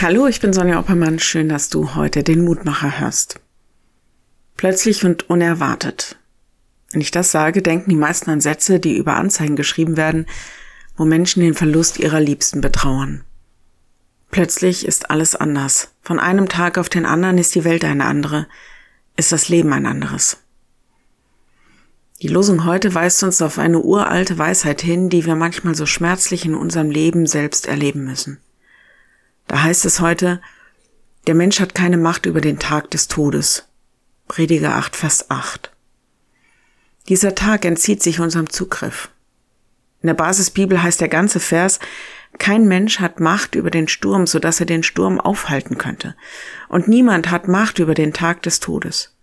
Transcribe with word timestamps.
Hallo, 0.00 0.28
ich 0.28 0.38
bin 0.38 0.52
Sonja 0.52 0.78
Oppermann. 0.78 1.18
Schön, 1.18 1.48
dass 1.48 1.70
du 1.70 1.96
heute 1.96 2.22
den 2.22 2.44
Mutmacher 2.44 3.00
hörst. 3.00 3.40
Plötzlich 4.56 5.04
und 5.04 5.28
unerwartet. 5.28 6.16
Wenn 6.92 7.00
ich 7.00 7.10
das 7.10 7.32
sage, 7.32 7.62
denken 7.62 7.90
die 7.90 7.96
meisten 7.96 8.30
an 8.30 8.40
Sätze, 8.40 8.78
die 8.78 8.96
über 8.96 9.16
Anzeigen 9.16 9.56
geschrieben 9.56 9.96
werden, 9.96 10.26
wo 10.96 11.04
Menschen 11.04 11.42
den 11.42 11.54
Verlust 11.54 11.98
ihrer 11.98 12.20
Liebsten 12.20 12.60
betrauern. 12.60 13.24
Plötzlich 14.30 14.86
ist 14.86 15.10
alles 15.10 15.34
anders. 15.34 15.92
Von 16.00 16.20
einem 16.20 16.48
Tag 16.48 16.78
auf 16.78 16.88
den 16.88 17.04
anderen 17.04 17.36
ist 17.36 17.56
die 17.56 17.64
Welt 17.64 17.84
eine 17.84 18.04
andere, 18.04 18.46
ist 19.16 19.32
das 19.32 19.48
Leben 19.48 19.72
ein 19.72 19.84
anderes. 19.84 20.36
Die 22.22 22.28
Losung 22.28 22.64
heute 22.64 22.94
weist 22.94 23.24
uns 23.24 23.42
auf 23.42 23.58
eine 23.58 23.80
uralte 23.80 24.38
Weisheit 24.38 24.80
hin, 24.80 25.08
die 25.08 25.26
wir 25.26 25.34
manchmal 25.34 25.74
so 25.74 25.86
schmerzlich 25.86 26.44
in 26.44 26.54
unserem 26.54 26.92
Leben 26.92 27.26
selbst 27.26 27.66
erleben 27.66 28.04
müssen. 28.04 28.38
Da 29.48 29.62
heißt 29.62 29.86
es 29.86 30.00
heute, 30.00 30.40
der 31.26 31.34
Mensch 31.34 31.58
hat 31.58 31.74
keine 31.74 31.96
Macht 31.96 32.26
über 32.26 32.40
den 32.40 32.58
Tag 32.58 32.90
des 32.90 33.08
Todes. 33.08 33.66
Prediger 34.28 34.74
8, 34.74 34.94
Vers 34.94 35.30
8. 35.30 35.72
Dieser 37.08 37.34
Tag 37.34 37.64
entzieht 37.64 38.02
sich 38.02 38.20
unserem 38.20 38.50
Zugriff. 38.50 39.08
In 40.02 40.08
der 40.08 40.14
Basisbibel 40.14 40.82
heißt 40.82 41.00
der 41.00 41.08
ganze 41.08 41.40
Vers, 41.40 41.80
kein 42.38 42.68
Mensch 42.68 43.00
hat 43.00 43.20
Macht 43.20 43.54
über 43.54 43.70
den 43.70 43.88
Sturm, 43.88 44.26
so 44.26 44.38
dass 44.38 44.60
er 44.60 44.66
den 44.66 44.82
Sturm 44.82 45.18
aufhalten 45.18 45.78
könnte. 45.78 46.14
Und 46.68 46.86
niemand 46.86 47.30
hat 47.30 47.48
Macht 47.48 47.78
über 47.78 47.94
den 47.94 48.12
Tag 48.12 48.42
des 48.42 48.60
Todes. 48.60 49.16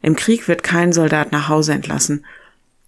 Im 0.00 0.16
Krieg 0.16 0.48
wird 0.48 0.62
kein 0.62 0.92
Soldat 0.92 1.32
nach 1.32 1.48
Hause 1.48 1.74
entlassen. 1.74 2.24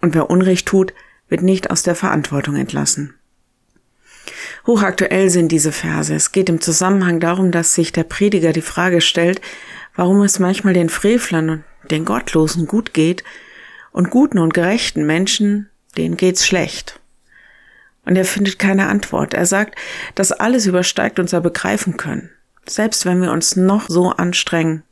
Und 0.00 0.14
wer 0.14 0.28
Unrecht 0.28 0.66
tut, 0.66 0.92
wird 1.28 1.42
nicht 1.42 1.70
aus 1.70 1.84
der 1.84 1.94
Verantwortung 1.94 2.56
entlassen. 2.56 3.14
Hochaktuell 4.66 5.30
sind 5.30 5.52
diese 5.52 5.70
Verse. 5.70 6.12
Es 6.14 6.32
geht 6.32 6.48
im 6.48 6.60
Zusammenhang 6.60 7.20
darum, 7.20 7.52
dass 7.52 7.74
sich 7.74 7.92
der 7.92 8.02
Prediger 8.02 8.52
die 8.52 8.62
Frage 8.62 9.00
stellt, 9.00 9.40
warum 9.94 10.22
es 10.22 10.40
manchmal 10.40 10.74
den 10.74 10.88
Frevlern 10.88 11.50
und 11.50 11.64
den 11.90 12.04
Gottlosen 12.04 12.66
gut 12.66 12.92
geht 12.92 13.22
und 13.92 14.10
guten 14.10 14.38
und 14.38 14.54
gerechten 14.54 15.06
Menschen, 15.06 15.70
denen 15.96 16.16
geht's 16.16 16.46
schlecht. 16.46 16.98
Und 18.04 18.16
er 18.16 18.24
findet 18.24 18.58
keine 18.58 18.88
Antwort. 18.88 19.34
Er 19.34 19.46
sagt, 19.46 19.76
dass 20.14 20.32
alles 20.32 20.66
übersteigt 20.66 21.18
unser 21.18 21.40
Begreifen 21.40 21.96
können. 21.96 22.30
Selbst 22.66 23.06
wenn 23.06 23.22
wir 23.22 23.30
uns 23.30 23.54
noch 23.56 23.88
so 23.88 24.10
anstrengen, 24.10 24.82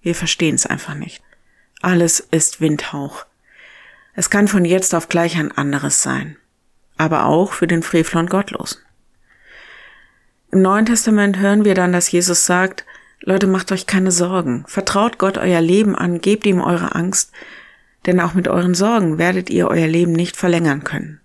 wir 0.00 0.16
verstehen 0.16 0.56
es 0.56 0.66
einfach 0.66 0.94
nicht. 0.94 1.22
Alles 1.80 2.20
ist 2.30 2.60
Windhauch. 2.60 3.24
Es 4.14 4.30
kann 4.30 4.48
von 4.48 4.64
jetzt 4.64 4.94
auf 4.94 5.08
gleich 5.08 5.36
ein 5.36 5.52
anderes 5.52 6.02
sein. 6.02 6.36
Aber 6.96 7.26
auch 7.26 7.52
für 7.52 7.66
den 7.66 7.82
Frevler 7.82 8.20
und 8.20 8.30
Gottlosen. 8.30 8.78
Im 10.54 10.60
Neuen 10.60 10.84
Testament 10.84 11.38
hören 11.38 11.64
wir 11.64 11.74
dann, 11.74 11.94
dass 11.94 12.12
Jesus 12.12 12.44
sagt, 12.44 12.84
Leute, 13.22 13.46
macht 13.46 13.72
euch 13.72 13.86
keine 13.86 14.12
Sorgen. 14.12 14.64
Vertraut 14.66 15.16
Gott 15.16 15.38
euer 15.38 15.62
Leben 15.62 15.96
an, 15.96 16.20
gebt 16.20 16.44
ihm 16.44 16.60
eure 16.60 16.94
Angst, 16.94 17.32
denn 18.04 18.20
auch 18.20 18.34
mit 18.34 18.48
euren 18.48 18.74
Sorgen 18.74 19.16
werdet 19.16 19.48
ihr 19.48 19.68
euer 19.68 19.86
Leben 19.86 20.12
nicht 20.12 20.36
verlängern 20.36 20.84
können. 20.84 21.22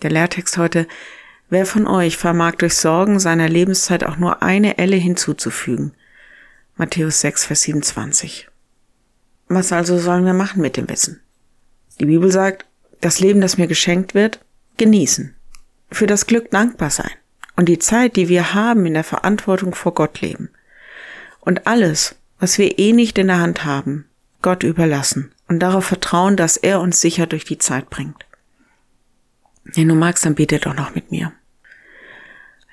Der 0.00 0.10
Lehrtext 0.10 0.56
heute, 0.56 0.88
wer 1.50 1.66
von 1.66 1.86
euch 1.86 2.16
vermag 2.16 2.52
durch 2.52 2.74
Sorgen 2.74 3.20
seiner 3.20 3.46
Lebenszeit 3.46 4.04
auch 4.04 4.16
nur 4.16 4.42
eine 4.42 4.78
Elle 4.78 4.96
hinzuzufügen? 4.96 5.92
Matthäus 6.76 7.20
6, 7.20 7.44
Vers 7.44 7.62
27. 7.62 8.48
Was 9.48 9.70
also 9.72 9.98
sollen 9.98 10.24
wir 10.24 10.32
machen 10.32 10.62
mit 10.62 10.78
dem 10.78 10.88
Wissen? 10.88 11.20
Die 12.00 12.06
Bibel 12.06 12.32
sagt, 12.32 12.64
das 13.02 13.20
Leben, 13.20 13.42
das 13.42 13.58
mir 13.58 13.66
geschenkt 13.66 14.14
wird, 14.14 14.40
genießen. 14.78 15.34
Für 15.90 16.06
das 16.06 16.26
Glück 16.26 16.50
dankbar 16.50 16.88
sein. 16.88 17.10
Und 17.56 17.68
die 17.68 17.78
Zeit, 17.78 18.16
die 18.16 18.28
wir 18.28 18.54
haben, 18.54 18.86
in 18.86 18.94
der 18.94 19.04
Verantwortung 19.04 19.74
vor 19.74 19.94
Gott 19.94 20.20
leben. 20.20 20.50
Und 21.40 21.66
alles, 21.66 22.14
was 22.38 22.58
wir 22.58 22.78
eh 22.78 22.92
nicht 22.92 23.18
in 23.18 23.26
der 23.26 23.40
Hand 23.40 23.64
haben, 23.64 24.06
Gott 24.40 24.62
überlassen 24.62 25.32
und 25.48 25.60
darauf 25.60 25.84
vertrauen, 25.84 26.36
dass 26.36 26.56
er 26.56 26.80
uns 26.80 27.00
sicher 27.00 27.26
durch 27.26 27.44
die 27.44 27.58
Zeit 27.58 27.90
bringt. 27.90 28.26
Wenn 29.64 29.88
du 29.88 29.94
magst, 29.94 30.24
dann 30.24 30.34
bete 30.34 30.58
doch 30.58 30.74
noch 30.74 30.94
mit 30.94 31.10
mir. 31.10 31.32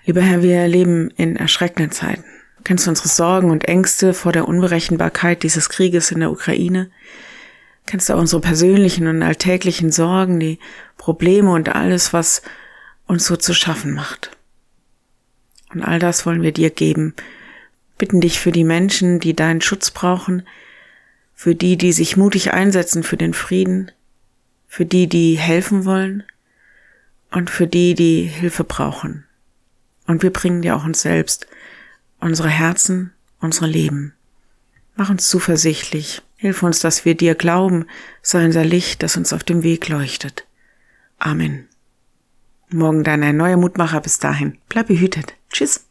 Lieber 0.06 0.22
Herr, 0.22 0.42
wir 0.42 0.68
leben 0.68 1.12
in 1.12 1.36
erschreckenden 1.36 1.92
Zeiten. 1.92 2.24
Du 2.58 2.64
kennst 2.64 2.88
unsere 2.88 3.10
Sorgen 3.10 3.52
und 3.52 3.66
Ängste 3.66 4.14
vor 4.14 4.32
der 4.32 4.48
Unberechenbarkeit 4.48 5.44
dieses 5.44 5.70
Krieges 5.70 6.12
in 6.12 6.20
der 6.20 6.32
Ukraine. 6.32 6.90
Kennst 7.86 8.10
du 8.10 8.14
auch 8.14 8.20
unsere 8.20 8.42
persönlichen 8.42 9.08
und 9.08 9.22
alltäglichen 9.22 9.92
Sorgen, 9.92 10.40
die 10.40 10.60
Probleme 10.98 11.52
und 11.52 11.70
alles, 11.70 12.12
was 12.12 12.42
uns 13.08 13.26
so 13.26 13.36
zu 13.36 13.54
schaffen 13.54 13.94
macht. 13.94 14.32
Und 15.74 15.84
all 15.84 16.00
das 16.00 16.26
wollen 16.26 16.42
wir 16.42 16.52
dir 16.52 16.70
geben. 16.70 17.14
Bitten 17.98 18.22
dich 18.22 18.40
für 18.40 18.52
die 18.52 18.64
Menschen, 18.64 19.20
die 19.20 19.36
deinen 19.36 19.62
Schutz 19.62 19.92
brauchen, 19.92 20.44
für 21.36 21.56
die, 21.56 21.78
die 21.78 21.94
sich 21.94 22.18
mutig 22.18 22.54
einsetzen 22.54 23.04
für 23.04 23.18
den 23.18 23.34
Frieden, 23.34 23.92
für 24.68 24.86
die, 24.86 25.08
die 25.08 25.38
helfen 25.38 25.86
wollen, 25.86 26.24
und 27.32 27.50
für 27.50 27.68
die, 27.68 27.94
die 27.94 28.24
Hilfe 28.24 28.64
brauchen. 28.64 29.26
Und 30.08 30.24
wir 30.24 30.34
bringen 30.34 30.62
dir 30.62 30.76
auch 30.76 30.86
uns 30.86 31.02
selbst, 31.02 31.48
unsere 32.20 32.50
Herzen, 32.50 33.12
unsere 33.40 33.68
Leben. 33.68 34.14
Mach 34.96 35.10
uns 35.10 35.30
zuversichtlich. 35.30 36.22
Hilf 36.36 36.64
uns, 36.64 36.80
dass 36.80 37.06
wir 37.06 37.16
dir 37.16 37.36
glauben, 37.36 37.86
sei 38.22 38.46
unser 38.46 38.66
Licht, 38.66 39.04
das 39.04 39.18
uns 39.18 39.34
auf 39.34 39.44
dem 39.44 39.62
Weg 39.64 39.88
leuchtet. 39.90 40.46
Amen. 41.20 41.68
Morgen 42.70 43.04
dein 43.04 43.36
neuer 43.36 43.58
Mutmacher. 43.58 44.02
Bis 44.02 44.20
dahin. 44.20 44.58
Bleib 44.70 44.88
behütet. 44.88 45.39
Tschüss. 45.50 45.89